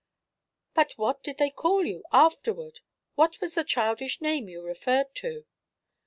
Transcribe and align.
"But 0.73 0.93
what 0.97 1.21
did 1.21 1.37
they 1.37 1.51
call 1.51 1.85
you, 1.85 2.03
afterward? 2.11 2.79
What 3.13 3.39
was 3.39 3.53
the 3.53 3.63
childish 3.63 4.19
name 4.19 4.49
you 4.49 4.63
referred 4.65 5.13
to?" 5.17 5.45